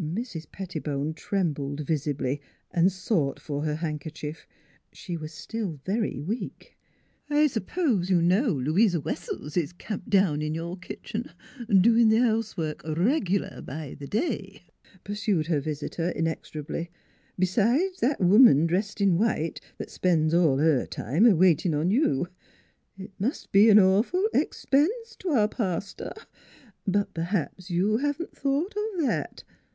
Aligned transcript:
Mrs. 0.00 0.46
Pettibone 0.52 1.12
trembled 1.12 1.80
visibly 1.80 2.40
and 2.70 2.92
sought 2.92 3.40
for 3.40 3.64
her 3.64 3.74
handkerchief. 3.74 4.46
She 4.92 5.16
was 5.16 5.32
still 5.32 5.80
very 5.84 6.20
weak." 6.20 6.76
I 7.30 7.48
suppose 7.48 8.08
you 8.08 8.22
know 8.22 8.50
Louisa 8.52 9.00
Wessells 9.00 9.56
is 9.56 9.72
camped 9.72 10.08
down 10.08 10.40
in 10.40 10.54
your 10.54 10.76
kitchen, 10.76 11.32
doin' 11.68 12.10
th' 12.12 12.18
house 12.22 12.56
work 12.56 12.82
reg'lar 12.84 13.60
b' 13.60 13.96
th' 13.96 14.08
day," 14.08 14.62
pursued 15.02 15.48
her 15.48 15.58
visitor 15.60 16.10
in 16.10 16.26
exorably." 16.28 16.90
B'sides 17.40 17.98
that 17.98 18.20
woman 18.20 18.68
drest 18.68 19.00
in 19.00 19.18
white 19.18 19.60
that 19.78 19.90
spen's 19.90 20.32
all 20.32 20.58
her 20.58 20.86
time 20.86 21.26
a 21.26 21.34
waitin' 21.34 21.74
on 21.74 21.90
you.... 21.90 22.28
It 22.96 23.10
mus' 23.18 23.46
be 23.46 23.68
a 23.68 23.74
nawful 23.74 24.26
expense 24.32 25.16
t' 25.18 25.28
our 25.28 25.48
paster; 25.48 26.12
but 26.86 27.12
p'rhaps 27.14 27.68
you 27.68 27.96
haven't 27.96 28.36
thought 28.36 28.76
of 28.76 29.00
that. 29.04 29.42